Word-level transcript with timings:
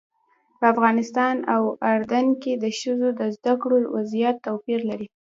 په 0.59 0.65
افغانستان 0.73 1.35
او 1.55 1.63
اردن 1.91 2.27
کې 2.41 2.53
د 2.63 2.65
ښځو 2.79 3.09
د 3.19 3.21
زده 3.35 3.53
کړې 3.61 3.79
وضعیت 3.95 4.35
توپیر 4.47 4.79
لري. 4.89 5.07